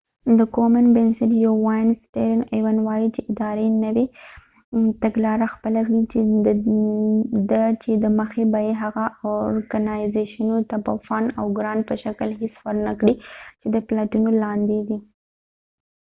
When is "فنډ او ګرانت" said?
11.07-11.83